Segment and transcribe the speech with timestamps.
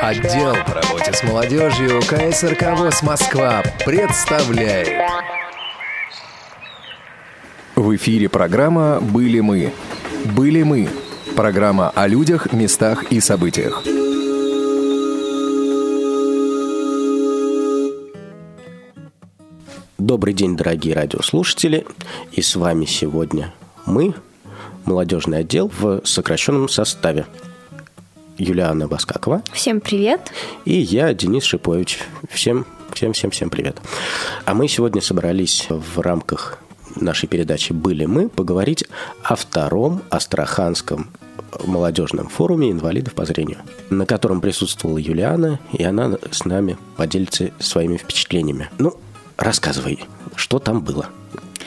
[0.00, 4.88] Отдел по работе с молодежью КСРК ВОЗ Москва представляет.
[7.76, 9.72] В эфире программа «Были мы».
[10.24, 10.88] «Были мы»–
[11.36, 13.84] программа о людях, местах и событиях.
[19.98, 21.86] Добрый день, дорогие радиослушатели.
[22.32, 23.54] И с вами сегодня
[23.86, 24.14] мы,
[24.84, 27.26] молодежный отдел в сокращенном составе.
[28.38, 29.42] Юлиана Баскакова.
[29.52, 30.32] Всем привет.
[30.64, 32.00] И я, Денис Шипович.
[32.30, 33.78] Всем, всем, всем, всем привет.
[34.44, 36.58] А мы сегодня собрались в рамках
[36.96, 38.84] нашей передачи «Были мы» поговорить
[39.22, 41.10] о втором Астраханском
[41.64, 43.58] молодежном форуме инвалидов по зрению,
[43.90, 48.70] на котором присутствовала Юлиана, и она с нами поделится своими впечатлениями.
[48.78, 48.94] Ну,
[49.36, 50.00] рассказывай,
[50.34, 51.06] что там было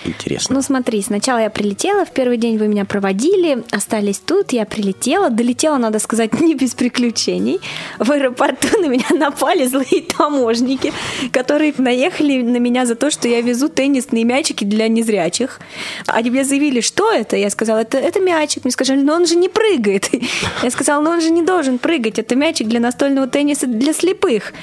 [0.05, 0.55] интересно.
[0.55, 5.29] Ну смотри, сначала я прилетела, в первый день вы меня проводили, остались тут, я прилетела,
[5.29, 7.59] долетела, надо сказать, не без приключений.
[7.99, 10.93] В аэропорту на меня напали злые таможники,
[11.31, 15.59] которые наехали на меня за то, что я везу теннисные мячики для незрячих.
[16.05, 17.35] Они мне заявили, что это?
[17.35, 18.63] Я сказала, это, это мячик.
[18.63, 20.09] Мне сказали, но он же не прыгает.
[20.63, 24.53] Я сказала, но он же не должен прыгать, это мячик для настольного тенниса для слепых.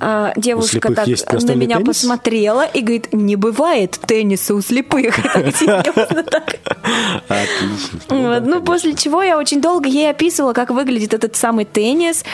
[0.00, 1.86] А, девушка так на меня теннис?
[1.86, 5.18] посмотрела и говорит, не бывает тенниса у слепых.
[7.28, 8.40] Отлично.
[8.40, 12.24] Ну, после чего я очень долго ей описывала, как выглядит этот самый теннис,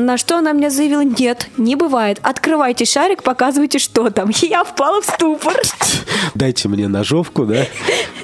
[0.00, 2.18] на что она мне заявила, нет, не бывает.
[2.22, 4.30] Открывайте шарик, показывайте, что там.
[4.42, 5.54] Я впала в ступор.
[6.34, 7.66] Дайте мне ножовку, да?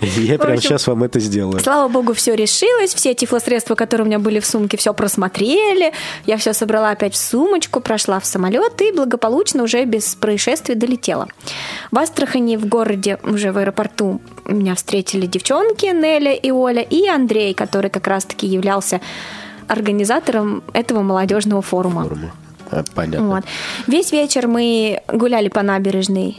[0.00, 1.60] Я прямо сейчас вам это сделаю.
[1.60, 2.94] Слава богу, все решилось.
[2.94, 5.92] Все тифлосредства, которые у меня были в сумке, все просмотрели.
[6.26, 11.28] Я все собрала опять в сумочку, прошла в самолет и благополучно уже без происшествий долетела.
[11.90, 17.54] В Астрахани, в городе, уже в аэропорту, меня встретили девчонки Неля и Оля, и Андрей,
[17.54, 19.00] который как раз-таки являлся
[19.68, 22.02] организатором этого молодежного форума.
[22.02, 22.32] форума.
[22.70, 23.28] А, понятно.
[23.28, 23.44] Вот.
[23.86, 26.38] Весь вечер мы гуляли по набережной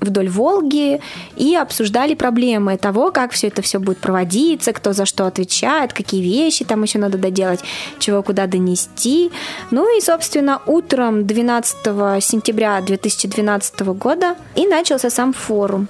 [0.00, 1.00] вдоль Волги
[1.36, 6.22] и обсуждали проблемы того, как все это все будет проводиться, кто за что отвечает, какие
[6.22, 7.60] вещи там еще надо доделать,
[7.98, 9.30] чего куда донести.
[9.70, 11.76] Ну и, собственно, утром 12
[12.22, 15.88] сентября 2012 года и начался сам форум.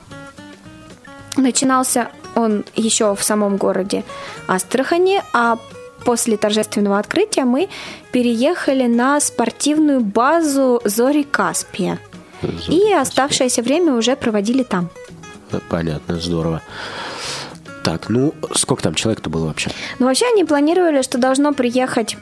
[1.37, 4.05] Начинался он еще в самом городе
[4.47, 5.59] Астрахани, а
[6.05, 7.69] после торжественного открытия мы
[8.13, 11.99] переехали на спортивную базу Зори Каспия.
[12.69, 14.91] И оставшееся время уже проводили там.
[15.69, 16.63] Понятно, здорово.
[17.83, 19.71] Так, ну, сколько там человек-то было вообще?
[19.99, 22.17] Ну, вообще они планировали, что должно приехать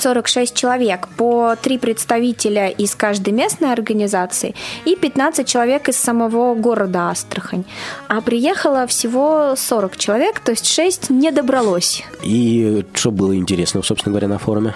[0.00, 7.10] 46 человек, по три представителя из каждой местной организации и 15 человек из самого города
[7.10, 7.64] Астрахань.
[8.08, 12.04] А приехало всего 40 человек, то есть 6 не добралось.
[12.22, 14.74] И что было интересно, собственно говоря, на форуме?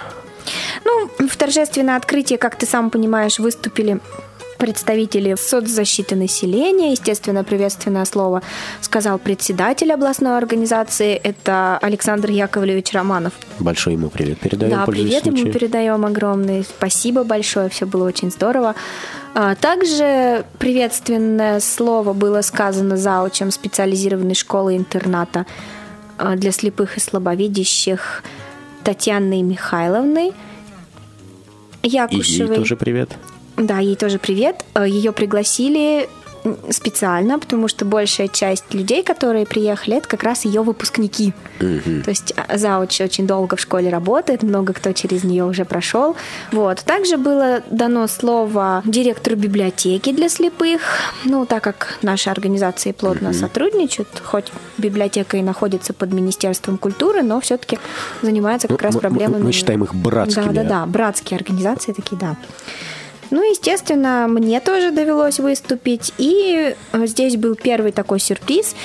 [0.83, 3.99] Ну, в торжественное открытие, как ты сам понимаешь, выступили
[4.57, 8.41] представители соцзащиты населения, естественно, приветственное слово
[8.81, 13.33] сказал председатель областной организации, это Александр Яковлевич Романов.
[13.59, 14.71] Большой ему привет передаем.
[14.71, 15.43] Да, привет случае.
[15.43, 16.63] ему передаем огромный.
[16.63, 18.75] Спасибо большое, все было очень здорово.
[19.33, 25.45] А, также приветственное слово было сказано заучем специализированной школы-интерната
[26.17, 28.23] а, для слепых и слабовидящих
[28.83, 30.31] Татьяной Михайловной.
[31.83, 32.47] Якушевой.
[32.47, 33.09] И ей тоже привет.
[33.57, 34.63] Да, ей тоже привет.
[34.73, 36.09] Э, Ее пригласили
[36.69, 41.33] специально, потому что большая часть людей, которые приехали, это как раз ее выпускники.
[41.59, 42.03] Угу.
[42.03, 46.15] То есть а, зауч очень долго в школе работает, много кто через нее уже прошел.
[46.51, 46.79] Вот.
[46.85, 50.81] Также было дано слово директору библиотеки для слепых.
[51.23, 53.37] Ну, так как наши организации плотно угу.
[53.37, 57.79] сотрудничают, хоть библиотека и находится под Министерством культуры, но все-таки
[58.21, 59.39] занимается как ну, раз проблемами.
[59.39, 60.45] Мы, мы считаем их братскими.
[60.45, 62.35] Да, да, да, братские организации такие, да.
[63.31, 66.13] Ну, естественно, мне тоже довелось выступить.
[66.17, 68.75] И э, здесь был первый такой сюрприз.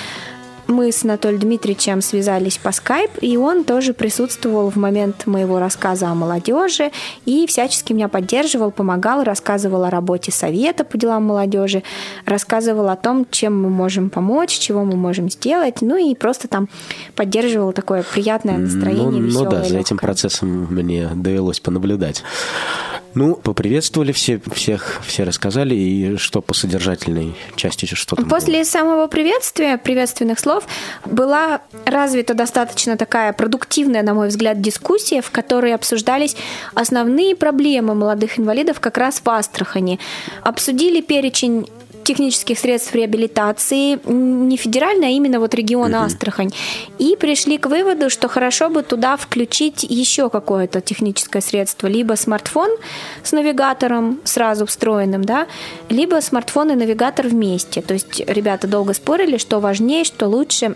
[0.70, 6.08] Мы с Анатолием Дмитриевичем связались по скайп, и он тоже присутствовал в момент моего рассказа
[6.08, 6.92] о молодежи
[7.26, 11.82] и всячески меня поддерживал, помогал, рассказывал о работе совета по делам молодежи,
[12.25, 16.69] рассказывал о том, чем мы можем помочь, чего мы можем сделать, ну и просто там
[17.16, 19.44] поддерживал такое приятное настроение, ну, веселое.
[19.46, 22.22] Ну да, за этим процессом мне довелось понаблюдать.
[23.14, 28.64] Ну, поприветствовали все, всех, все рассказали, и что по содержательной части, что там После было?
[28.64, 30.64] самого приветствия, приветственных слов,
[31.04, 36.36] была развита достаточно такая продуктивная, на мой взгляд, дискуссия, в которой обсуждались
[36.74, 39.98] основные проблемы молодых инвалидов как раз в Астрахани.
[40.42, 41.66] Обсудили перечень
[42.05, 46.05] технических средств реабилитации, не федеральная, а именно вот регион угу.
[46.05, 46.50] Астрахань.
[46.99, 52.70] И пришли к выводу, что хорошо бы туда включить еще какое-то техническое средство, либо смартфон
[53.23, 55.47] с навигатором сразу встроенным, да,
[55.88, 57.82] либо смартфон и навигатор вместе.
[57.82, 60.75] То есть ребята долго спорили, что важнее, что лучше.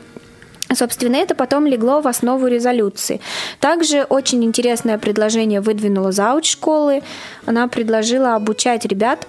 [0.72, 3.20] Собственно, это потом легло в основу резолюции.
[3.60, 7.02] Также очень интересное предложение выдвинула зауч школы.
[7.44, 9.28] Она предложила обучать ребят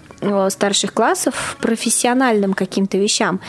[0.50, 3.40] старших классов профессиональным каким-то вещам.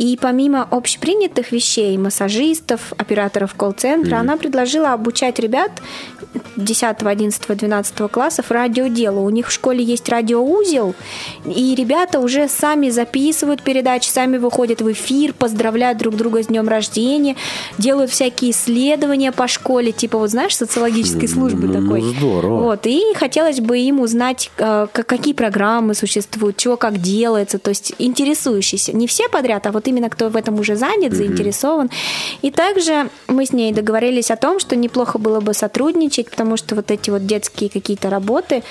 [0.00, 4.20] И помимо общепринятых вещей, массажистов, операторов колл-центра, mm-hmm.
[4.20, 5.72] она предложила обучать ребят
[6.56, 9.22] 10, 11, 12 классов радиоделу.
[9.22, 10.94] У них в школе есть радиоузел,
[11.44, 16.66] и ребята уже сами записывают передачи, сами выходят в эфир, поздравляют друг друга с днем
[16.66, 17.36] рождения,
[17.76, 22.00] делают всякие исследования по школе, типа вот знаешь, социологической службы ну, такой.
[22.00, 22.62] Здорово.
[22.62, 26.19] Вот, и хотелось бы им узнать, э, какие программы существуют,
[26.56, 28.96] чего как делается, то есть интересующиеся.
[28.96, 31.90] Не все подряд, а вот именно кто в этом уже занят, заинтересован.
[32.42, 36.74] И также мы с ней договорились о том, что неплохо было бы сотрудничать, потому что
[36.74, 38.62] вот эти вот детские какие-то работы,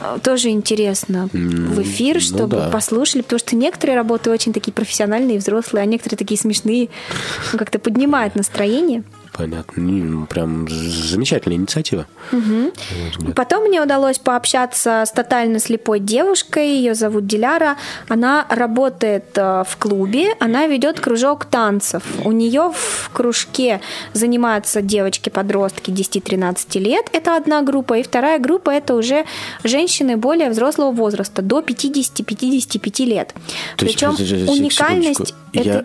[0.00, 2.70] э, тоже интересно в эфир, ну чтобы ну, да.
[2.70, 6.88] послушали, потому что некоторые работы очень такие профессиональные, взрослые, а некоторые такие смешные,
[7.52, 9.04] ну, как-то поднимают настроение.
[9.32, 9.82] Понятно.
[9.82, 12.06] Ну, прям замечательная инициатива.
[12.32, 13.32] Угу.
[13.34, 16.68] Потом мне удалось пообщаться с тотально слепой девушкой.
[16.68, 17.76] Ее зовут Диляра.
[18.08, 20.34] Она работает э, в клубе.
[20.40, 22.02] Она ведет кружок танцев.
[22.24, 23.80] У нее в кружке
[24.12, 27.08] занимаются девочки-подростки 10-13 лет.
[27.12, 27.98] Это одна группа.
[27.98, 29.24] И вторая группа это уже
[29.62, 33.34] женщины более взрослого возраста, до 50-55 лет.
[33.76, 34.10] То Причем
[34.48, 35.34] уникальность...
[35.52, 35.84] Это...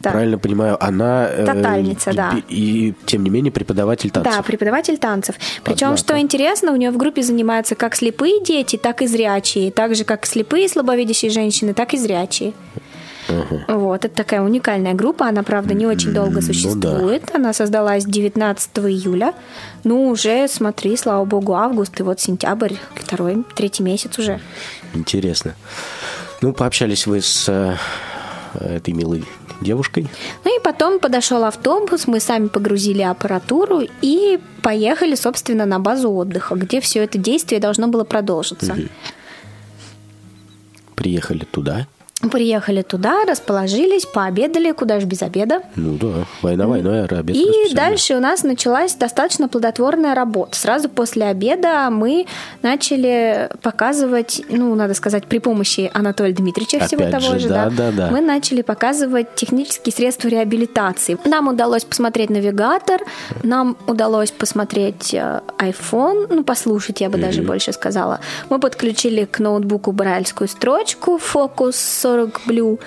[0.00, 0.12] Да.
[0.12, 1.28] Правильно понимаю, она...
[1.28, 2.32] Э, Тотальница, э, да.
[2.48, 4.34] И, тем не менее, преподаватель танцев.
[4.34, 5.34] Да, преподаватель танцев.
[5.62, 5.96] Причем, Однако.
[5.98, 9.70] что интересно, у нее в группе занимаются как слепые дети, так и зрячие.
[9.70, 12.54] Так же, как слепые слабовидящие женщины, так и зрячие.
[13.28, 13.78] Угу.
[13.78, 15.26] Вот, это такая уникальная группа.
[15.26, 17.22] Она, правда, не очень долго существует.
[17.22, 17.34] Ну, да.
[17.34, 19.34] Она создалась 19 июля.
[19.84, 24.40] Ну, уже, смотри, слава богу, август, и вот сентябрь, второй, третий месяц уже.
[24.94, 25.54] Интересно.
[26.40, 27.76] Ну, пообщались вы с э,
[28.58, 29.24] этой милой
[29.60, 30.06] девушкой.
[30.44, 36.54] Ну и потом подошел автобус, мы сами погрузили аппаратуру и поехали, собственно, на базу отдыха,
[36.54, 38.72] где все это действие должно было продолжиться.
[38.72, 38.82] Угу.
[40.96, 41.86] Приехали туда,
[42.28, 45.62] Приехали туда, расположились, пообедали, куда же без обеда.
[45.74, 50.54] Ну да, война войной, а обед И дальше у нас началась достаточно плодотворная работа.
[50.54, 52.26] Сразу после обеда мы
[52.60, 57.90] начали показывать, ну, надо сказать, при помощи Анатолия Дмитриевича Опять всего того же, да, да,
[57.90, 61.16] да, мы начали показывать технические средства реабилитации.
[61.24, 63.00] Нам удалось посмотреть навигатор,
[63.42, 67.22] нам удалось посмотреть э, iPhone, ну, послушать, я бы mm-hmm.
[67.22, 68.20] даже больше сказала.
[68.50, 72.78] Мы подключили к ноутбуку брайльскую строчку, фокус 40 Blue.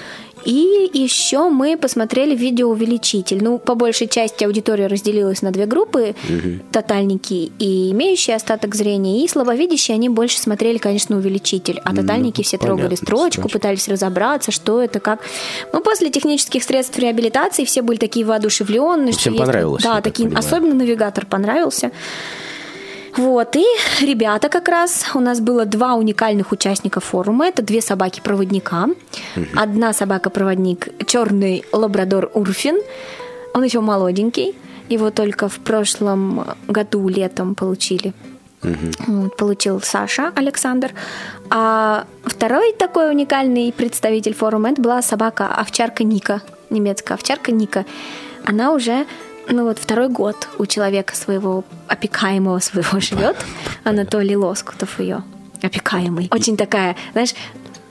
[0.46, 3.42] И еще мы посмотрели видеоувеличитель.
[3.42, 6.16] Ну, по большей части аудитория разделилась на две группы.
[6.28, 6.60] Угу.
[6.72, 11.80] Тотальники и имеющие остаток зрения, и слабовидящие, они больше смотрели, конечно, увеличитель.
[11.86, 15.22] А тотальники ну, все понятно, трогали строчку, строчку, пытались разобраться, что это, как.
[15.72, 19.14] Ну, после технических средств реабилитации все были такие воодушевленные.
[19.14, 19.84] Всем понравилось.
[19.84, 21.92] Да, такие, особенно навигатор понравился.
[23.18, 23.66] Вот, и
[24.02, 28.90] ребята как раз, у нас было два уникальных участника форума, это две собаки-проводника.
[29.56, 32.80] Одна собака-проводник, черный лабрадор Урфин,
[33.54, 34.56] он еще молоденький,
[34.90, 38.14] его только в прошлом году летом получили.
[38.64, 39.30] Угу.
[39.38, 40.94] Получил Саша Александр.
[41.50, 47.86] А второй такой уникальный представитель форума это была собака-овчарка Ника, немецкая овчарка Ника.
[48.46, 49.06] Она уже
[49.50, 53.38] ну вот второй год у человека своего опекаемого своего живет,
[53.84, 55.24] Анатолий Лоскутов ее
[55.62, 56.28] опекаемый.
[56.32, 57.34] Очень такая, знаешь,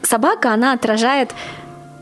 [0.02, 1.30] собака, она отражает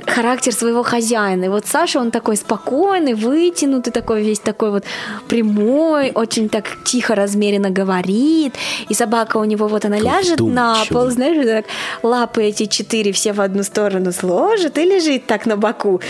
[0.07, 1.45] характер своего хозяина.
[1.45, 4.85] И вот Саша, он такой спокойный, вытянутый, такой весь такой вот
[5.29, 8.55] прямой, очень так тихо, размеренно говорит.
[8.89, 11.65] И собака у него вот она ляжет на пол, знаешь, так
[12.03, 16.01] лапы эти четыре все в одну сторону сложит и лежит так на боку.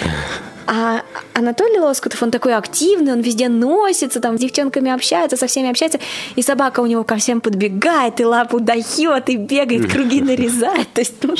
[0.72, 1.02] А
[1.34, 5.98] Анатолий Лоскутов, он такой активный, он везде носится, там с девчонками общается, со всеми общается,
[6.36, 10.92] и собака у него ко всем подбегает, и лапу дает, и бегает, круги нарезает.
[10.92, 11.34] То есть, ну,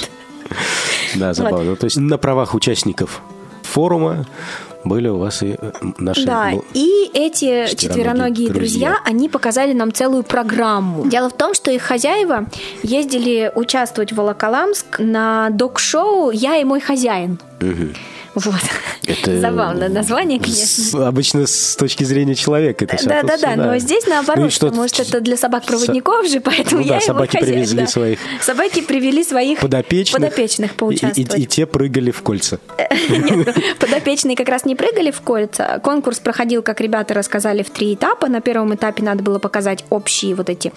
[1.15, 1.71] да, забавно.
[1.71, 1.79] Вот.
[1.79, 3.23] То есть на правах участников
[3.63, 4.27] форума
[4.83, 9.29] были у вас и э, наши Да, ну, и эти четвероногие, четвероногие друзья, друзья, они
[9.29, 11.07] показали нам целую программу.
[11.07, 12.47] Дело в том, что их хозяева
[12.83, 17.39] ездили участвовать в Волоколамск на док-шоу «Я и мой хозяин».
[17.61, 17.95] Угу.
[18.35, 18.55] Вот.
[19.07, 20.85] Это Забавное название, конечно.
[20.85, 24.51] С- обычно с точки зрения человека это Да, да, да, но здесь Ну наоборот, и
[24.51, 27.81] что потому что это для собак-проводников же, поэтому Ну я да, его собаки хозяин, привезли
[27.81, 27.87] да.
[27.89, 31.39] своих Собаки привели своих подопечных, подопечных и, и- поучаствовать.
[31.41, 32.61] и те прыгали в кольца.
[33.79, 35.81] Подопечные как раз не прыгали в кольца.
[35.83, 38.29] Конкурс проходил, как ребята рассказали, в три этапа.
[38.29, 40.73] На первом этапе надо было показать общие вот эти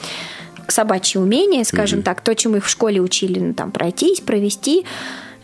[0.67, 4.85] собачьи умения, скажем так, то, чему их в школе учили, ну, там, пройтись, провести,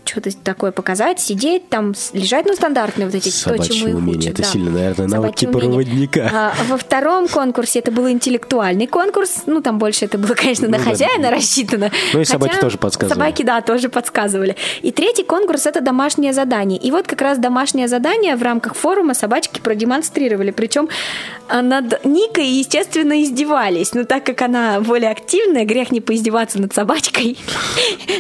[0.05, 4.19] что-то такое показать, сидеть, там, лежать, ну, стандартные вот эти, то, Собачьи чему их умения.
[4.19, 4.33] учат.
[4.33, 4.47] Это да.
[4.47, 5.69] сильно, наверное, навыки Собачьи умения.
[5.69, 6.31] проводника.
[6.33, 10.77] А, во втором конкурсе это был интеллектуальный конкурс, ну, там больше это было, конечно, на
[10.77, 10.89] Ну да.
[10.89, 11.91] хозяина рассчитано.
[12.13, 13.19] Ну и собаки Хотя тоже подсказывали.
[13.19, 14.55] Собаки, да, тоже подсказывали.
[14.81, 16.79] И третий конкурс это домашнее задание.
[16.79, 20.51] И вот как раз домашнее задание в рамках форума собачки продемонстрировали.
[20.51, 20.89] Причем
[21.47, 23.93] а, над Никой, естественно, издевались.
[23.93, 27.37] Но так как она более активная, грех не поиздеваться над собачкой.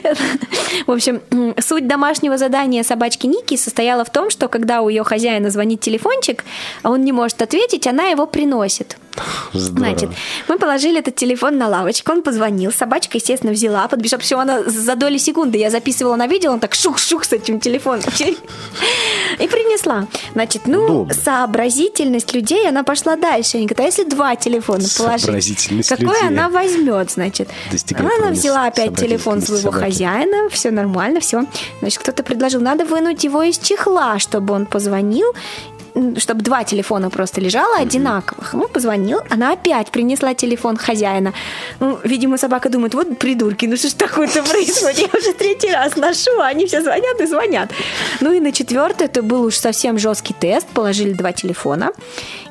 [0.87, 1.21] В общем,
[1.69, 6.43] суть домашнего задания собачки Ники состояла в том, что когда у ее хозяина звонит телефончик,
[6.81, 8.97] а он не может ответить, она его приносит.
[9.53, 9.79] Здорово.
[9.79, 10.09] Значит,
[10.47, 14.95] мы положили этот телефон на лавочку, он позвонил, собачка, естественно, взяла, подбежала, все, она за
[14.95, 18.01] доли секунды, я записывала на видео, он так шух-шух с этим телефоном
[19.39, 20.07] и принесла.
[20.33, 21.13] Значит, ну, Удобно.
[21.13, 23.57] сообразительность людей, она пошла дальше.
[23.57, 26.27] Они говорят, а если два телефона положить, какой людей.
[26.27, 27.49] она возьмет, значит?
[27.95, 29.83] Она уровня взяла опять телефон своего собаки.
[29.85, 31.45] хозяина, все нормально, все.
[31.79, 35.33] Значит, кто-то предложил, надо вынуть его из чехла, чтобы он позвонил,
[36.17, 38.53] чтобы два телефона просто лежало одинаковых.
[38.53, 41.33] Ну, позвонил, она опять принесла телефон хозяина.
[41.79, 44.99] Ну, видимо, собака думает, вот придурки, ну что ж такое-то происходит?
[45.13, 47.71] Я уже третий раз ношу, а они все звонят и звонят.
[48.21, 50.67] Ну и на четвертый это был уж совсем жесткий тест.
[50.67, 51.91] Положили два телефона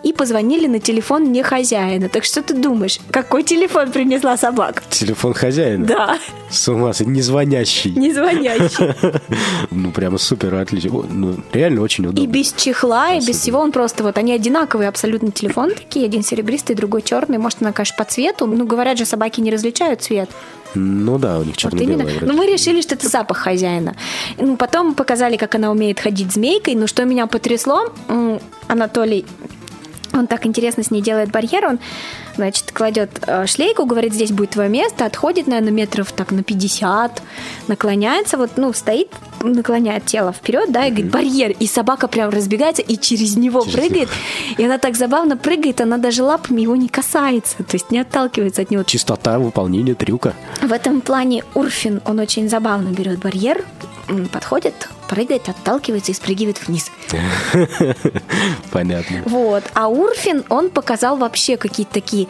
[0.08, 2.08] и позвонили на телефон не хозяина.
[2.08, 4.82] Так что ты думаешь, какой телефон принесла собака?
[4.88, 5.84] Телефон хозяина.
[5.84, 6.18] Да,
[6.50, 7.90] С ума сойти, не звонящий.
[7.92, 8.94] не звонящий.
[9.70, 11.02] Ну, прямо супер, отлично.
[11.10, 12.22] Ну, реально очень удобно.
[12.22, 16.22] И без чехла, и без всего он просто вот они одинаковые абсолютно телефон такие, один
[16.22, 17.38] серебристый, другой черный.
[17.38, 18.46] Может, она, конечно, по цвету.
[18.46, 20.30] Ну, говорят же, собаки не различают цвет.
[20.74, 22.26] Ну да, у них Вот черно-белое вроде.
[22.26, 23.94] Но мы решили, что это запах хозяина.
[24.38, 26.74] Ну, потом показали, как она умеет ходить змейкой.
[26.74, 27.92] Но что меня потрясло,
[28.68, 29.24] Анатолий
[30.18, 31.78] он так интересно с ней делает барьер, он,
[32.38, 37.22] значит, кладет э, шлейку, говорит, здесь будет твое место, отходит, наверное, метров так на 50,
[37.66, 39.08] наклоняется, вот, ну, стоит,
[39.42, 43.74] наклоняет тело вперед, да, и говорит, барьер, и собака прям разбегается и через него Через
[43.74, 44.08] прыгает,
[44.56, 48.62] и она так забавно прыгает, она даже лапами его не касается, то есть не отталкивается
[48.62, 48.84] от него.
[48.84, 50.34] Чистота выполнения трюка.
[50.62, 53.64] В этом плане Урфин, он очень забавно берет барьер,
[54.32, 56.90] подходит, прыгает, отталкивается и спрыгивает вниз.
[58.70, 59.22] Понятно.
[59.26, 59.64] Вот.
[59.74, 62.27] А Урфин, он показал вообще какие-то такие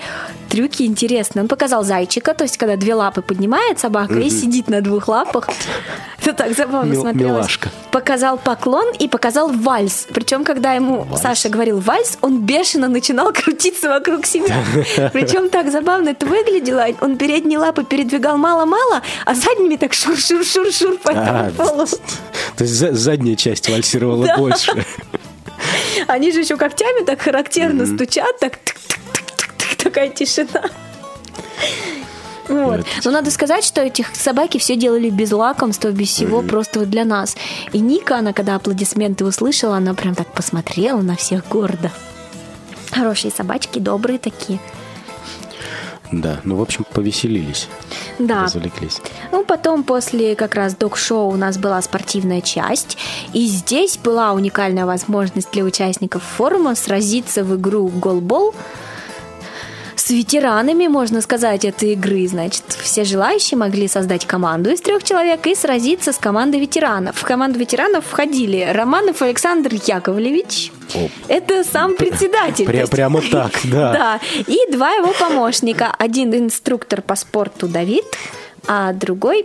[0.49, 1.43] трюки интересные.
[1.43, 5.49] Он показал зайчика, то есть когда две лапы поднимает собака и сидит на двух лапах.
[6.23, 7.37] Это так забавно Мил- смотрелось.
[7.37, 7.71] милашка.
[7.91, 10.07] Показал поклон и показал вальс.
[10.13, 14.55] Причем, когда ему Саша говорил вальс, он бешено начинал крутиться вокруг себя.
[15.13, 16.87] Причем так забавно это выглядело.
[17.01, 21.87] Он передние лапы передвигал мало-мало, а задними так шур-шур-шур-шур по А, этому полу.
[22.57, 24.85] То есть за- задняя часть вальсировала больше.
[26.07, 28.59] Они же еще когтями так характерно стучат, так
[29.79, 30.63] такая тишина.
[32.49, 32.87] Вот.
[33.05, 37.05] Но надо сказать, что эти собаки все делали без лакомства, без всего, просто вот для
[37.05, 37.37] нас.
[37.73, 41.91] И Ника, она когда аплодисменты услышала, она прям так посмотрела на всех гордо.
[42.91, 44.59] Хорошие собачки, добрые такие.
[46.11, 47.69] Да, ну, в общем, повеселились,
[48.19, 48.45] Да.
[48.45, 48.99] развлеклись.
[49.31, 52.97] Ну, потом после как раз док-шоу у нас была спортивная часть,
[53.35, 58.55] и здесь была уникальная возможность для участников форума сразиться в игру голбол
[60.09, 62.27] с ветеранами, можно сказать, этой игры.
[62.27, 67.15] Значит, все желающие могли создать команду из трех человек и сразиться с командой ветеранов.
[67.17, 70.73] В команду ветеранов входили Романов Александр Яковлевич.
[70.95, 71.11] Оп.
[71.29, 72.65] Это сам председатель.
[72.65, 73.93] Пря- есть- прямо так, да.
[73.93, 74.21] Да.
[74.47, 75.95] И два его помощника.
[75.99, 78.07] Один инструктор по спорту Давид,
[78.67, 79.45] а другой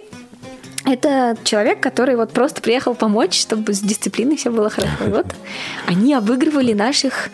[0.86, 4.94] это человек, который вот просто приехал помочь, чтобы с дисциплиной все было хорошо.
[5.08, 5.26] Вот
[5.88, 7.32] они обыгрывали наших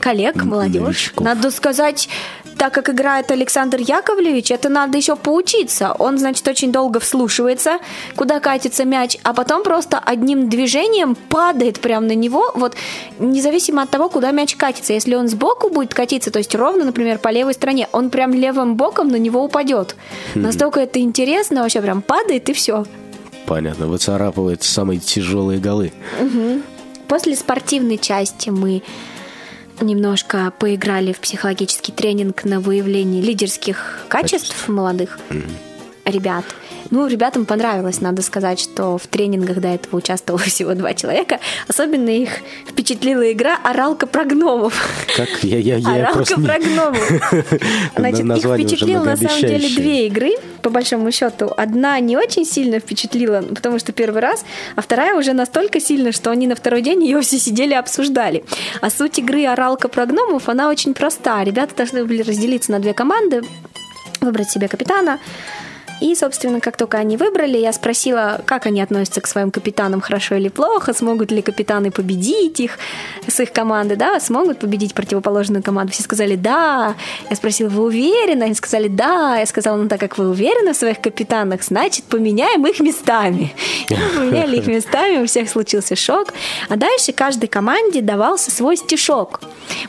[0.00, 0.82] коллег, молодежь.
[0.82, 1.24] новичков.
[1.26, 2.08] Надо сказать,
[2.56, 5.92] так как играет Александр Яковлевич, это надо еще поучиться.
[5.98, 7.78] Он, значит, очень долго вслушивается,
[8.16, 12.74] куда катится мяч, а потом просто одним движением падает прямо на него, вот
[13.18, 14.92] независимо от того, куда мяч катится.
[14.92, 18.76] Если он сбоку будет катиться, то есть ровно, например, по левой стороне, он прям левым
[18.76, 19.96] боком на него упадет.
[20.34, 22.84] Настолько это интересно, вообще прям падает и все.
[23.46, 25.92] Понятно, выцарапывает самые тяжелые голы.
[27.08, 28.82] После спортивной части мы
[29.80, 35.18] немножко поиграли в психологический тренинг на выявление лидерских качеств молодых.
[36.04, 36.44] Ребят.
[36.90, 41.40] Ну, ребятам понравилось, надо сказать, что в тренингах до этого участвовало всего два человека.
[41.68, 42.30] Особенно их
[42.68, 44.74] впечатлила игра «Оралка про гномов».
[45.16, 45.28] Как?
[45.42, 47.10] Я, я, я «Оралка просто не- про гномов».
[47.96, 50.30] Значит, их впечатлило на самом деле две игры,
[50.62, 51.52] по большому счету.
[51.56, 54.44] Одна не очень сильно впечатлила, потому что первый раз,
[54.76, 58.44] а вторая уже настолько сильно, что они на второй день ее все сидели обсуждали.
[58.80, 61.42] А суть игры «Оралка про гномов», она очень проста.
[61.44, 63.42] Ребята должны были разделиться на две команды,
[64.20, 65.18] выбрать себе капитана.
[66.04, 70.34] И, собственно, как только они выбрали, я спросила, как они относятся к своим капитанам, хорошо
[70.34, 72.78] или плохо, смогут ли капитаны победить их
[73.26, 75.92] с их команды, да, смогут победить противоположную команду.
[75.92, 76.94] Все сказали «да».
[77.30, 78.42] Я спросила, вы уверены?
[78.42, 79.38] Они сказали «да».
[79.38, 83.54] Я сказала, ну так как вы уверены в своих капитанах, значит, поменяем их местами.
[83.88, 86.34] Поменяли их местами, у всех случился шок.
[86.68, 89.40] А дальше каждой команде давался свой стишок.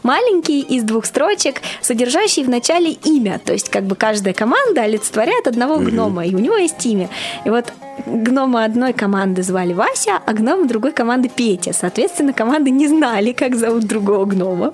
[0.01, 3.41] Маленький, из двух строчек, содержащий в начале имя.
[3.43, 7.09] То есть, как бы каждая команда олицетворяет одного гнома, и у него есть имя.
[7.45, 7.71] И вот
[8.05, 11.73] гнома одной команды звали Вася, а гнома другой команды Петя.
[11.73, 14.73] Соответственно, команды не знали, как зовут другого гнома.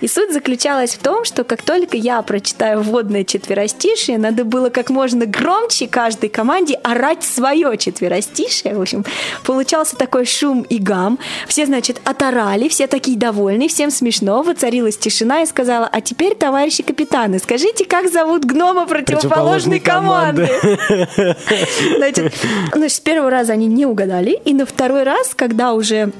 [0.00, 4.90] И суть заключалась в том, что как только я прочитаю вводное четверостишие, надо было как
[4.90, 8.74] можно громче каждой команде орать свое четверостишие.
[8.74, 9.04] В общем,
[9.44, 11.18] получался такой шум и гам.
[11.46, 16.82] Все, значит, оторали, все такие довольны, всем смешно, воцарилась тишина и сказала, а теперь, товарищи
[16.82, 20.48] капитаны, скажите, как зовут гнома противоположной Противоположной команды?
[20.60, 21.36] команды.
[21.96, 22.32] Значит,
[22.72, 26.12] значит, с первого раза они не угадали, и на второй раз, когда уже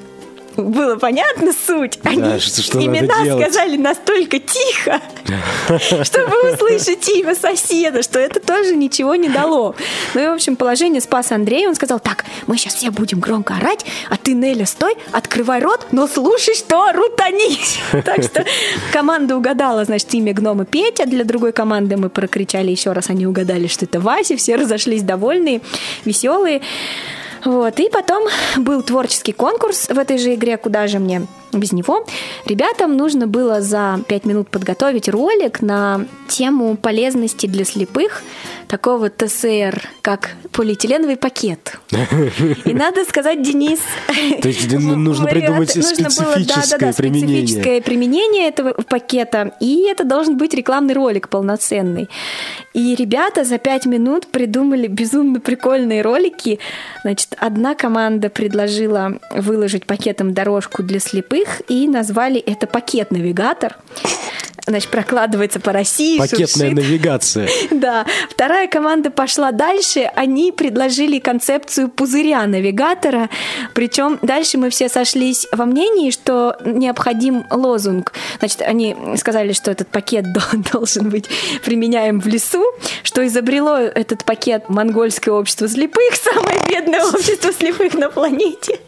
[0.57, 5.01] было понятно суть, они что- что имена сказали настолько тихо,
[6.03, 9.75] чтобы услышать имя соседа, что это тоже ничего не дало.
[10.13, 11.67] Ну и, в общем, положение спас Андрей.
[11.67, 15.87] Он сказал, так, мы сейчас все будем громко орать, а ты, Неля, стой, открывай рот,
[15.91, 17.57] но слушай, что орут они.
[18.05, 18.45] Так что
[18.93, 21.05] команда угадала, значит, имя гнома Петя.
[21.05, 24.35] Для другой команды мы прокричали еще раз, они угадали, что это Вася.
[24.37, 25.61] Все разошлись довольные,
[26.03, 26.61] веселые.
[27.45, 27.79] Вот.
[27.79, 31.27] И потом был творческий конкурс в этой же игре «Куда же мне
[31.59, 32.05] без него?».
[32.45, 38.23] Ребятам нужно было за пять минут подготовить ролик на тему полезности для слепых
[38.67, 41.79] такого ТСР, как полиэтиленовый пакет.
[42.65, 43.79] И надо сказать, Денис...
[44.41, 47.47] То есть ну, нужно придумать специфическое применение.
[47.47, 52.09] специфическое применение этого пакета, и это должен быть рекламный ролик полноценный.
[52.73, 56.59] И ребята за пять минут придумали безумно прикольные ролики.
[57.03, 63.77] Значит, одна команда предложила выложить пакетом дорожку для слепых и назвали это пакет-навигатор.
[64.67, 66.17] Значит, прокладывается по России.
[66.17, 66.73] Пакетная шуршит.
[66.73, 67.49] навигация.
[67.69, 68.03] Да.
[68.31, 70.09] Вторая команда пошла дальше.
[70.15, 73.29] Они предложили концепцию пузыря-навигатора.
[73.75, 78.13] Причем дальше мы все сошлись во мнении, что необходим лозунг.
[78.39, 81.25] Значит, они сказали, что этот пакет дол- должен быть
[81.63, 82.63] применяем в лесу,
[83.03, 88.79] что изобрело этот пакет монгольское общество слепых, самое бедное общество слепых на планете.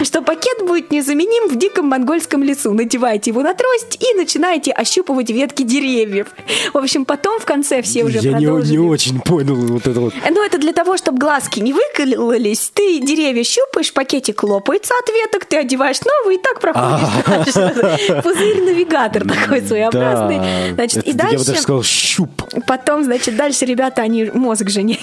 [0.00, 2.72] И что пакет будет незаменим в диком монгольском лесу.
[2.72, 6.28] Надевайте его на трость и начинаете ощупывать ветки деревьев.
[6.72, 8.72] В общем, потом в конце все уже Я не, продолжили.
[8.72, 10.14] не очень понял вот это вот.
[10.28, 12.70] Ну, это для того, чтобы глазки не выкололись.
[12.74, 18.20] Ты деревья щупаешь, пакетик лопается от веток, ты одеваешь новый и так проходишь дальше.
[18.22, 20.72] Пузырь-навигатор такой своеобразный.
[20.74, 21.62] Значит, и Я бы даже дальше...
[21.62, 22.30] сказал щуп.
[22.66, 24.98] Потом, значит, дальше ребята, они мозг же не-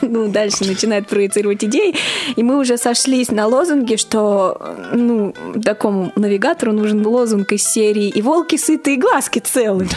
[0.00, 1.94] ну, дальше начинают проецировать идеи,
[2.36, 8.22] и мы уже сошлись на лозунге, что ну, такому навигатору нужен лозунг из серии «И
[8.22, 9.88] волки сытые, и глазки целы».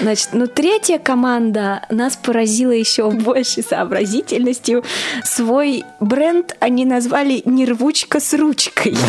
[0.00, 4.84] Значит, ну, третья команда нас поразила еще большей сообразительностью.
[5.24, 8.96] Свой бренд они назвали «Нервучка с ручкой».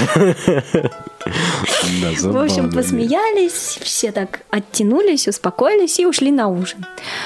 [2.02, 6.86] Да, В общем, посмеялись, все так оттянулись, успокоились и ушли на ужин.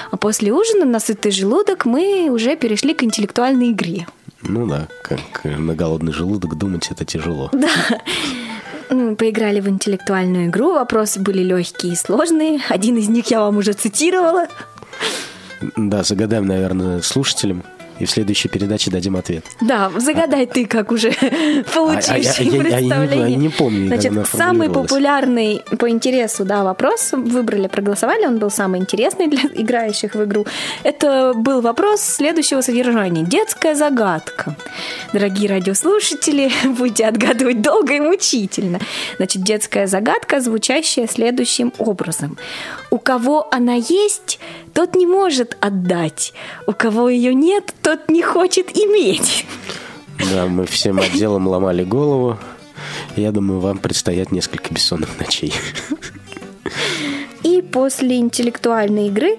[0.09, 4.07] А после ужина на сытый желудок мы уже перешли к интеллектуальной игре.
[4.43, 7.51] Ну да, как э, на голодный желудок думать это тяжело.
[8.93, 12.59] Ну, Поиграли в интеллектуальную игру, вопросы были легкие и сложные.
[12.67, 14.47] Один из них я вам уже цитировала.
[15.77, 17.63] Да, загадаем, наверное, слушателям.
[18.01, 19.45] И в следующей передаче дадим ответ.
[19.61, 21.11] Да, загадай ты, как уже
[21.73, 23.35] получивший а я- я- я не- представление.
[23.35, 29.27] не помню, Значит, самый популярный по интересу да, вопрос выбрали, проголосовали, он был самый интересный
[29.27, 30.47] для играющих в игру.
[30.81, 33.21] Это был вопрос следующего содержания.
[33.23, 34.55] Детская загадка.
[35.13, 38.79] Дорогие радиослушатели, будете отгадывать долго и мучительно.
[39.17, 42.35] Значит, детская загадка, звучащая следующим образом.
[42.89, 44.39] У кого она есть,
[44.73, 46.33] тот не может отдать.
[46.65, 49.45] У кого ее нет, тот не хочет иметь.
[50.33, 52.39] Да, мы всем отделом ломали голову.
[53.17, 55.53] Я думаю, вам предстоят несколько бессонных ночей.
[57.43, 59.37] И после интеллектуальной игры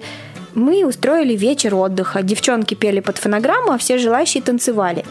[0.53, 2.21] мы устроили вечер отдыха.
[2.21, 5.03] Девчонки пели под фонограмму, а все желающие танцевали.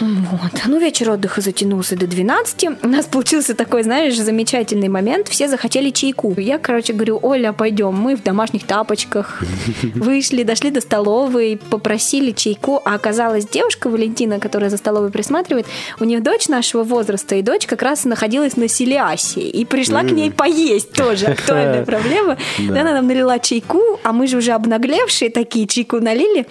[0.00, 0.62] Вот.
[0.66, 2.82] Ну, вечер отдыха затянулся до 12.
[2.82, 5.28] У нас получился такой, знаешь, замечательный момент.
[5.28, 6.34] Все захотели чайку.
[6.36, 7.94] Я, короче, говорю, Оля, пойдем.
[7.94, 9.42] Мы в домашних тапочках
[9.94, 12.82] вышли, дошли до столовой, попросили чайку.
[12.84, 15.66] А оказалась девушка Валентина, которая за столовой присматривает,
[16.00, 19.42] у нее дочь нашего возраста, и дочь как раз находилась на Селиасе.
[19.42, 21.26] И пришла к ней поесть тоже.
[21.34, 22.36] Актуальная проблема.
[22.58, 26.46] Она нам налила чайку, а мы же уже обнаглевшие такие чайку налили.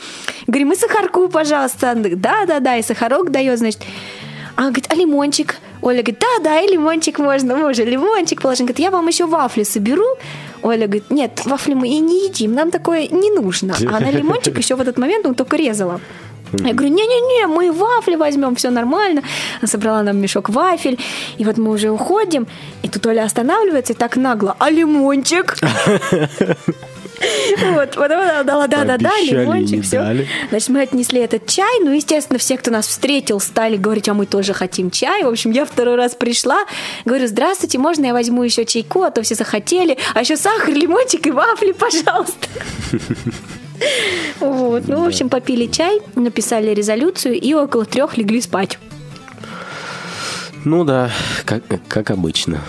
[0.47, 1.93] Говорим, и сахарку, пожалуйста.
[1.95, 3.81] Да-да-да, и сахарок дает, значит.
[4.55, 5.55] Она говорит, а лимончик?
[5.81, 8.65] Оля говорит, да, да, и лимончик можно, мы уже лимончик положим.
[8.65, 10.05] Говорит, я вам еще вафли соберу.
[10.61, 13.75] Оля говорит, нет, вафли мы и не едим, нам такое не нужно.
[13.91, 15.99] А на лимончик еще в этот момент он только резала.
[16.53, 19.23] Я говорю, не-не-не, мы вафли возьмем, все нормально.
[19.59, 20.99] Она собрала нам мешок вафель,
[21.39, 22.47] и вот мы уже уходим,
[22.83, 25.57] и тут Оля останавливается и так нагло, а лимончик?
[27.73, 30.25] Вот, потом она дала, да-да-да, лимончик, все.
[30.49, 34.25] Значит, мы отнесли этот чай, ну, естественно, все, кто нас встретил, стали говорить, а мы
[34.25, 35.23] тоже хотим чай.
[35.23, 36.65] В общем, я второй раз пришла,
[37.05, 41.27] говорю, здравствуйте, можно я возьму еще чайку, а то все захотели, а еще сахар, лимончик
[41.27, 42.47] и вафли, пожалуйста.
[44.39, 48.77] Вот, ну, в общем, попили чай, написали резолюцию и около трех легли спать.
[50.65, 51.11] Ну да,
[51.45, 52.61] как, как обычно.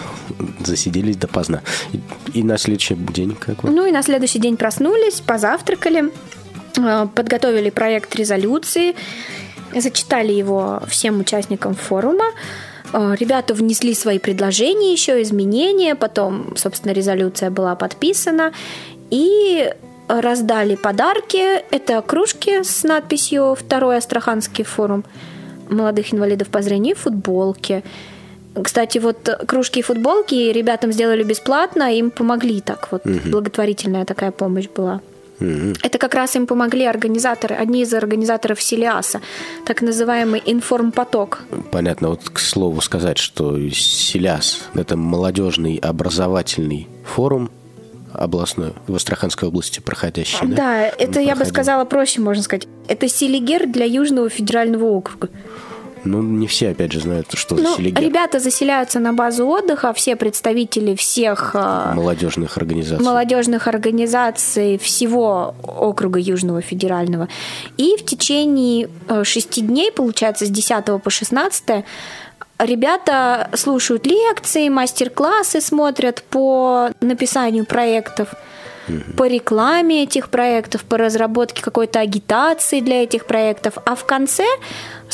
[0.60, 1.62] Засиделись допоздна.
[1.92, 3.70] И, и на следующий день как вы?
[3.70, 6.12] Ну и на следующий день проснулись, позавтракали,
[6.76, 8.94] э, подготовили проект резолюции,
[9.74, 12.24] зачитали его всем участникам форума.
[12.92, 18.52] Э, ребята внесли свои предложения, еще изменения, потом, собственно, резолюция была подписана,
[19.10, 19.72] и
[20.08, 21.62] раздали подарки.
[21.70, 25.04] Это кружки с надписью «Второй Астраханский форум»,
[25.68, 27.82] молодых инвалидов по зрению, футболки.
[28.62, 33.04] Кстати, вот кружки и футболки ребятам сделали бесплатно, им помогли так вот.
[33.06, 33.30] Угу.
[33.30, 35.00] Благотворительная такая помощь была.
[35.40, 35.74] Угу.
[35.82, 39.20] Это как раз им помогли организаторы, одни из организаторов Силиаса,
[39.66, 41.42] так называемый информпоток.
[41.72, 47.50] Понятно, вот к слову сказать, что Силиас– это молодежный образовательный форум,
[48.12, 50.46] областной, в Астраханской области проходящий.
[50.46, 52.68] Да, да это я бы сказала проще, можно сказать.
[52.86, 55.30] Это Селигер для Южного федерального округа.
[56.04, 58.02] Ну, не все, опять же, знают, что ну, за Селигер.
[58.02, 61.50] Ребята заселяются на базу отдыха, все представители всех...
[61.54, 63.04] А, молодежных организаций.
[63.04, 67.28] Молодежных организаций всего округа Южного федерального.
[67.76, 71.84] И в течение э, шести дней, получается, с 10 по 16
[72.58, 78.34] ребята слушают лекции, мастер-классы смотрят по написанию проектов
[79.16, 84.44] по рекламе этих проектов, по разработке какой-то агитации для этих проектов, а в конце,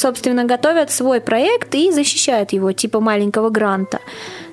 [0.01, 4.01] собственно, готовят свой проект и защищают его, типа маленького гранта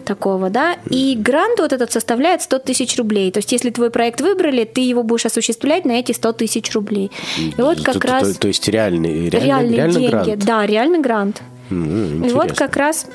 [0.06, 3.32] такого, да, и грант вот этот составляет 100 тысяч рублей.
[3.32, 7.12] То есть, если твой проект выбрали, ты его будешь осуществлять на эти 100 тысяч рублей.
[7.38, 8.34] И вот как то, раз...
[8.34, 10.12] То, то есть, реальный, реальный, реальный реальный деньги.
[10.12, 10.46] Грант.
[10.46, 11.42] Да, реальный грант.
[11.70, 13.08] Mm, и вот как раз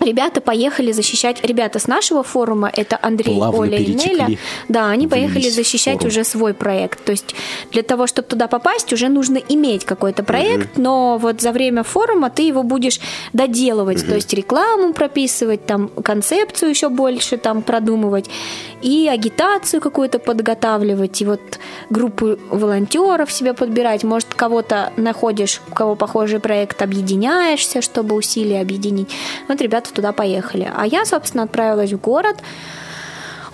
[0.00, 4.28] Ребята поехали защищать, ребята с нашего форума, это Андрей, Плавно Оля и Неля,
[4.68, 6.08] да, они поехали защищать форум.
[6.08, 7.04] уже свой проект.
[7.04, 7.34] То есть
[7.72, 10.82] для того, чтобы туда попасть, уже нужно иметь какой-то проект, угу.
[10.82, 13.00] но вот за время форума ты его будешь
[13.32, 14.10] доделывать, угу.
[14.10, 18.30] то есть рекламу прописывать, там концепцию еще больше там продумывать
[18.82, 21.40] и агитацию какую-то подготавливать, и вот
[21.90, 29.08] группу волонтеров себе подбирать, может кого-то находишь, у кого похожий проект, объединяешься, чтобы усилия объединить.
[29.48, 30.70] Вот ребята ребята туда поехали.
[30.74, 32.36] А я, собственно, отправилась в город,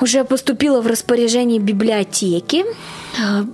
[0.01, 2.65] уже поступила в распоряжение библиотеки.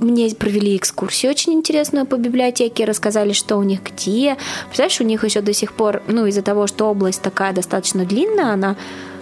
[0.00, 4.36] Мне провели экскурсию очень интересную по библиотеке, рассказали, что у них где.
[4.66, 8.52] Представляешь, у них еще до сих пор, ну, из-за того, что область такая достаточно длинная,
[8.52, 8.76] она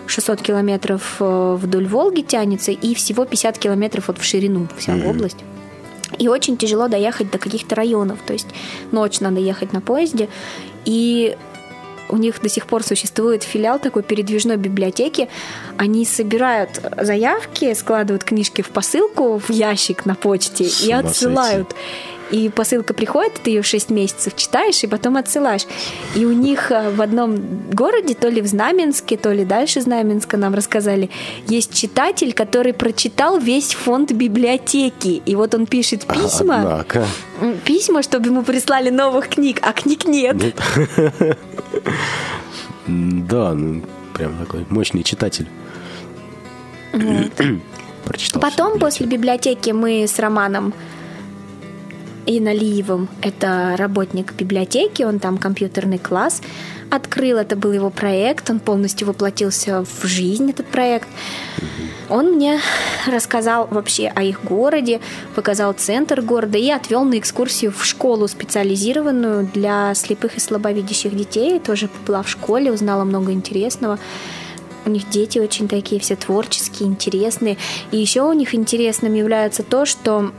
[0.06, 5.10] 600 километров э, вдоль Волги тянется и всего 50 километров вот в ширину вся mm-hmm.
[5.10, 5.38] область.
[6.18, 8.18] И очень тяжело доехать до каких-то районов.
[8.26, 8.46] То есть
[8.92, 10.28] ночь надо ехать на поезде.
[10.84, 11.36] И
[12.08, 15.28] у них до сих пор существует филиал такой передвижной библиотеки.
[15.76, 21.68] Они собирают заявки, складывают книжки в посылку, в ящик на почте и отсылают.
[21.70, 22.17] Сойти.
[22.30, 25.66] И посылка приходит, ты ее 6 месяцев читаешь и потом отсылаешь.
[26.14, 27.36] И у них э, в одном
[27.72, 31.10] городе, то ли в Знаменске, то ли дальше Знаменска нам рассказали,
[31.46, 35.22] есть читатель, который прочитал весь фонд библиотеки.
[35.24, 36.56] И вот он пишет письма.
[36.56, 37.06] Однако.
[37.64, 40.36] Письма, чтобы ему прислали новых книг, а книг нет.
[42.88, 43.82] Да, ну,
[44.14, 45.46] прям такой мощный читатель.
[48.04, 50.72] Прочитал Потом, после библиотеки, мы с Романом
[52.28, 56.42] и Налиевым, это работник библиотеки, он там компьютерный класс,
[56.90, 57.38] открыл.
[57.38, 61.08] Это был его проект, он полностью воплотился в жизнь, этот проект.
[62.10, 62.60] Он мне
[63.06, 65.00] рассказал вообще о их городе,
[65.34, 71.58] показал центр города и отвел на экскурсию в школу специализированную для слепых и слабовидящих детей.
[71.58, 73.98] Тоже была в школе, узнала много интересного.
[74.84, 77.56] У них дети очень такие все творческие, интересные.
[77.90, 80.32] И еще у них интересным является то, что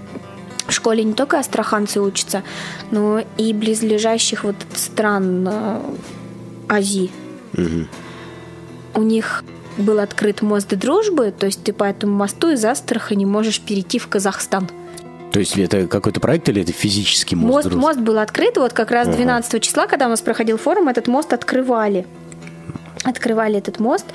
[0.69, 2.43] в школе не только астраханцы учатся,
[2.91, 5.79] но и близлежащих вот стран э,
[6.69, 7.11] Азии.
[7.53, 7.87] Мгм.
[8.95, 9.43] У них
[9.77, 14.07] был открыт мост дружбы, то есть ты по этому мосту из Астрахани можешь перейти в
[14.07, 14.67] Казахстан.
[15.31, 17.49] То есть это какой-то проект или это физический мост?
[17.49, 17.81] Мост, дружбы?
[17.81, 21.33] мост был открыт, вот как раз 12 числа, когда у нас проходил форум, этот мост
[21.33, 22.07] открывали.
[23.03, 24.05] Открывали этот мост.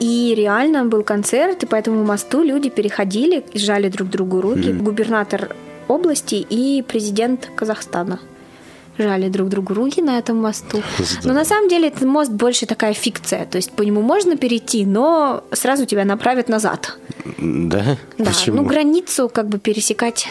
[0.00, 4.72] И реально был концерт, и по этому мосту люди переходили сжали друг другу руки.
[4.72, 5.54] Губернатор
[5.88, 8.20] области и президент Казахстана
[8.98, 10.82] жали друг другу руки на этом мосту.
[10.98, 11.28] Здорово.
[11.28, 13.46] Но на самом деле этот мост больше такая фикция.
[13.46, 16.98] То есть по нему можно перейти, но сразу тебя направят назад.
[17.38, 17.96] Да?
[18.18, 18.56] Да, Почему?
[18.56, 20.28] ну границу как бы пересекать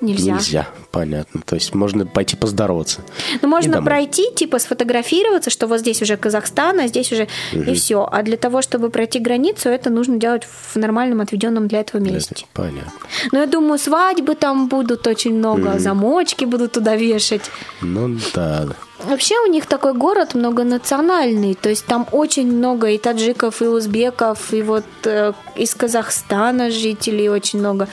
[0.00, 0.34] нельзя.
[0.34, 1.42] Нельзя, понятно.
[1.44, 3.00] То есть можно пойти поздороваться.
[3.42, 8.08] Ну, можно пройти, типа сфотографироваться, что вот здесь уже Казахстан, а здесь уже и все.
[8.10, 12.46] А для того, чтобы пройти границу, это нужно делать в нормальном отведенном для этого месте.
[12.52, 12.92] Понятно.
[13.32, 17.50] Но я думаю, свадьбы там будут очень много, замочки будут туда вешать.
[17.80, 18.66] Ну да.
[19.04, 24.54] Вообще у них такой город многонациональный, то есть там очень много и таджиков, и узбеков,
[24.54, 27.88] и вот э, из Казахстана жителей очень много.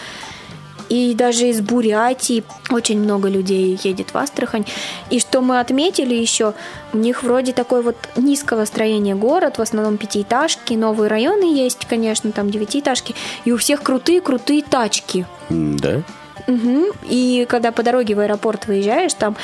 [0.89, 4.65] И даже из Бурятии очень много людей едет в Астрахань.
[5.09, 6.53] И что мы отметили еще,
[6.93, 12.31] у них вроде такой вот низкого строения город, в основном пятиэтажки, новые районы есть, конечно,
[12.31, 13.15] там девятиэтажки,
[13.45, 15.25] и у всех крутые-крутые тачки.
[15.49, 16.03] Да?
[16.47, 16.85] Мгм.
[17.09, 19.35] И когда по дороге в аэропорт выезжаешь, там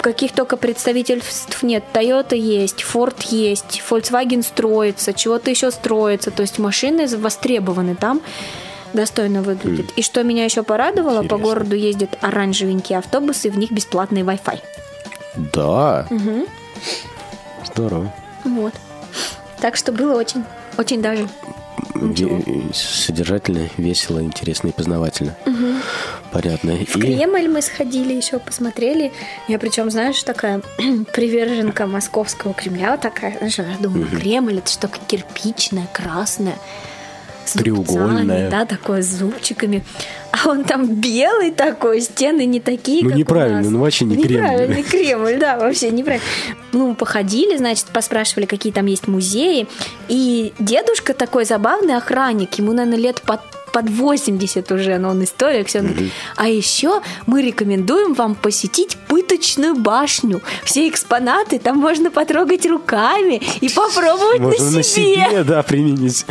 [0.00, 1.82] каких только представительств нет.
[1.92, 6.30] Toyota есть, Ford есть, Volkswagen строится, чего-то еще строится.
[6.30, 8.20] То есть машины востребованы там,
[8.96, 9.92] достойно выглядит.
[9.96, 11.38] И что меня еще порадовало, по Интересно.
[11.38, 14.60] городу ездят оранжевенькие автобусы, в них бесплатный Wi-Fi.
[15.54, 16.08] Да.
[17.64, 18.12] Здорово.
[18.44, 18.72] Вот.
[19.60, 20.44] Так что было очень,
[20.78, 21.28] очень даже
[21.94, 22.40] Ничего.
[22.72, 25.36] Содержательно, весело, интересно и познавательно.
[26.32, 26.72] Понятно.
[26.72, 29.12] В И Кремль мы сходили, еще посмотрели.
[29.48, 30.60] Я причем, знаешь, такая
[31.12, 33.36] приверженка московского Кремля такая.
[33.38, 36.56] Знаешь, я думаю, Кремль это что-то кирпичное, красное.
[37.52, 38.50] Треугольное.
[38.50, 39.84] Да, такое с зубчиками.
[40.32, 44.42] А он там белый такой, стены не такие, Ну, как неправильно, ну, вообще не Кремль.
[44.42, 46.26] Неправильный Кремль, да, вообще неправильно.
[46.72, 49.66] Ну, походили, значит, поспрашивали, какие там есть музеи.
[50.08, 53.40] И дедушка такой забавный охранник, ему, наверное, лет под
[53.76, 55.82] под 80 уже, но он историк, все.
[55.82, 60.40] Говорит, а еще мы рекомендуем вам посетить пыточную башню.
[60.64, 65.44] Все экспонаты там можно потрогать руками и попробовать можно на себе.
[65.44, 66.24] да, применить.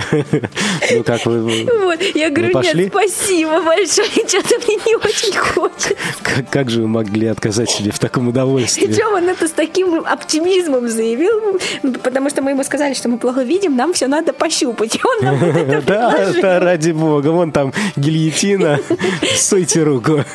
[0.92, 1.68] Ну, как вы...
[1.86, 5.95] Вот, я говорю, нет, спасибо большое, что-то мне не очень хочется.
[6.36, 8.88] Как, как же вы могли отказать себе в таком удовольствии?
[8.88, 11.60] Причем он это с таким оптимизмом заявил,
[12.04, 14.96] потому что мы ему сказали, что мы плохо видим, нам все надо пощупать.
[14.96, 18.80] И он нам это Да, да, ради бога, вон там гильотина,
[19.38, 20.26] сойте руку.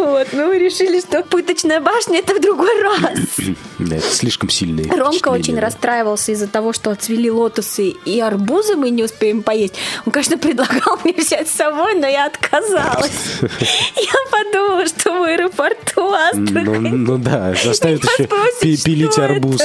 [0.00, 3.18] Вот, ну мы решили, что пыточная башня это в другой раз.
[3.80, 5.62] Да, Это слишком сильные Ромка очень да.
[5.62, 9.74] расстраивался из-за того, что отцвели лотосы и арбузы мы не успеем поесть.
[10.04, 13.10] Он, конечно, предлагал мне взять с собой, но я отказалась.
[13.40, 16.94] Я подумала, что в аэропорту Ну, Астрахань.
[16.96, 19.62] ну да, заставят Меня еще пилить арбуз.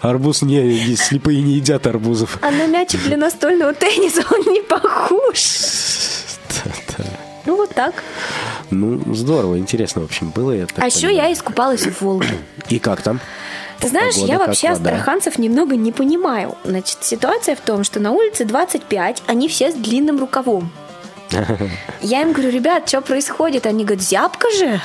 [0.00, 2.38] Арбуз не, не- слепые не едят арбузов.
[2.40, 5.38] А на мячик для настольного тенниса он не похож.
[6.64, 7.04] Да-да.
[7.48, 7.94] Ну вот так.
[8.70, 10.54] Ну, здорово, интересно, в общем, было.
[10.66, 11.28] Так А еще понимаю.
[11.28, 12.28] я искупалась в Волге.
[12.68, 13.20] И как там?
[13.80, 14.90] Ты знаешь, Погода я вообще вода.
[14.90, 16.56] астраханцев немного не понимаю.
[16.64, 20.70] Значит, ситуация в том, что на улице 25, они все с длинным рукавом.
[22.00, 23.66] Я им говорю, ребят, что происходит?
[23.66, 24.80] Они говорят, зябка же.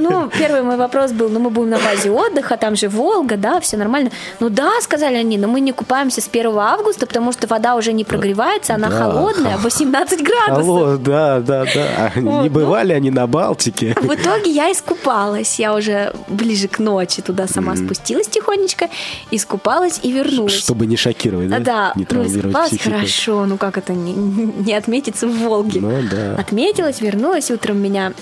[0.00, 3.60] Ну, первый мой вопрос был, ну мы будем на базе отдыха, там же Волга, да,
[3.60, 4.10] все нормально.
[4.40, 7.92] Ну да, сказали они, но мы не купаемся с 1 августа, потому что вода уже
[7.92, 10.68] не прогревается, она Да, холодная, 18 градусов.
[10.68, 12.12] Алло, да, да, да.
[12.16, 12.50] Вот, не ну.
[12.50, 13.94] бывали они на Балтике?
[14.00, 15.58] В итоге я искупалась.
[15.58, 18.88] Я уже ближе к ночи туда сама спустилась тихонечко,
[19.30, 20.54] искупалась и вернулась.
[20.54, 21.58] Чтобы не шокировать, да?
[21.58, 22.90] Да, Не ну, искупалась психику.
[22.96, 25.80] хорошо, ну как это не, не отметиться в Волге?
[25.80, 26.36] Ну да.
[26.36, 28.12] Отметилась, вернулась, утром меня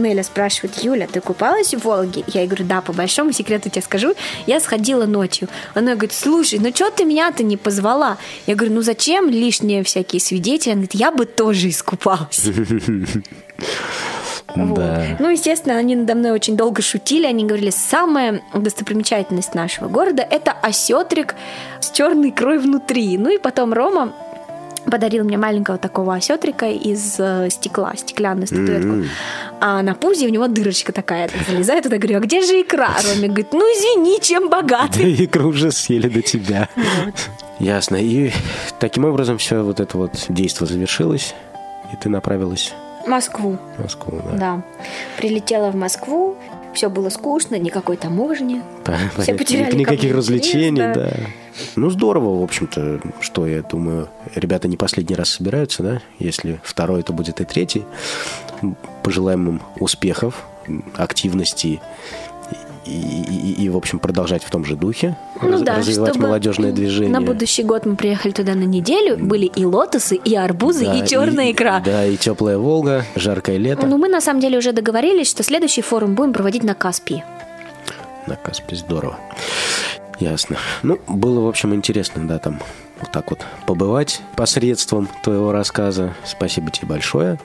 [0.00, 2.24] Неля спрашивает, Юля, ты купалась в Волге?
[2.28, 4.14] Я ей говорю, да, по большому секрету тебе скажу,
[4.46, 5.48] я сходила ночью.
[5.74, 8.18] Она говорит, слушай, ну что ты меня-то не позвала?
[8.46, 10.72] Я говорю, ну зачем лишние всякие свидетели?
[10.72, 12.42] Она говорит, я бы тоже искупалась.
[14.54, 14.74] Вот.
[14.74, 15.16] Да.
[15.18, 17.26] Ну, естественно, они надо мной очень долго шутили.
[17.26, 21.36] Они говорили, самая достопримечательность нашего города– это осетрик
[21.80, 23.16] с черной икрой внутри.
[23.16, 24.12] Ну и потом Рома
[24.90, 28.88] подарил мне маленького такого осетрика из э, стекла, стеклянную статуэтку.
[28.92, 29.08] М.
[29.60, 31.30] А на пузе у него дырочка такая.
[31.48, 32.90] Залезает туда, говорю, а где же икра?
[33.04, 35.24] Роме говорит, ну извини, чем Да богатый.
[35.24, 36.68] икру уже съели до тебя.
[37.58, 37.96] Ясно.
[37.96, 38.32] И
[38.80, 41.34] таким образом все вот это вот действо завершилось,
[41.92, 42.72] и ты направилась
[43.06, 43.58] Москву.
[43.76, 44.20] в Москву.
[44.32, 44.36] Да.
[44.38, 44.62] Да.
[45.16, 46.36] Прилетела в Москву,
[46.74, 48.62] все было скучно, никакой таможни.
[48.84, 49.22] Понятно.
[49.22, 51.12] Все потеряли Никаких развлечений, да.
[51.76, 56.02] Ну, здорово, в общем-то, что я думаю, ребята не последний раз собираются, да?
[56.18, 57.84] Если второй, то будет и третий.
[59.02, 60.44] Пожелаем им успехов,
[60.96, 61.80] активности
[62.84, 66.72] и, и- и, в общем, продолжать в том же духе, раз- Ну да, развивать молодежное
[66.72, 67.12] движение.
[67.12, 71.06] На будущий год мы приехали туда на неделю, были и лотосы, и арбузы, Да, и
[71.06, 71.80] черная икра.
[71.80, 73.86] Да, и теплая Волга, жаркое лето.
[73.86, 77.24] Ну, мы на самом деле уже договорились, что следующий форум будем проводить на Каспии.
[78.26, 79.18] На Каспе здорово.
[80.20, 80.56] Ясно.
[80.82, 82.60] Ну, было, в общем, интересно, да, там
[83.02, 86.14] вот так вот побывать посредством твоего рассказа.
[86.24, 87.38] Спасибо тебе большое.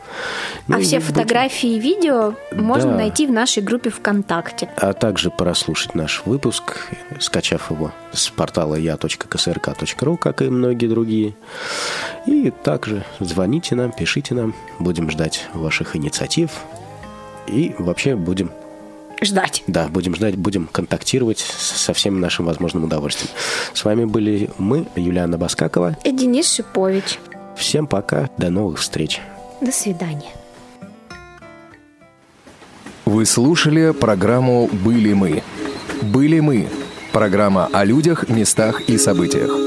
[0.67, 2.97] Ну, а все фотографии и видео можно Да.
[2.97, 4.69] найти в нашей группе ВКонтакте.
[4.77, 6.87] А также прослушать наш выпуск,
[7.19, 11.33] скачав его с портала я.ксрк.ру, как и многие другие.
[12.25, 16.51] И также звоните нам, пишите нам, будем ждать ваших инициатив.
[17.47, 18.51] И вообще будем
[19.21, 19.63] Ждать.
[19.67, 23.31] Да, будем ждать, будем контактировать со всем нашим возможным удовольствием.
[23.73, 25.97] С вами были мы, Юлиана Баскакова.
[26.03, 27.19] И Денис Шипович.
[27.55, 29.19] Всем пока, до новых встреч.
[29.59, 30.31] До свидания.
[33.05, 35.41] Вы слушали программу «Были мы».
[36.01, 36.67] «Были мы»–
[37.11, 39.66] программа о людях, местах и событиях.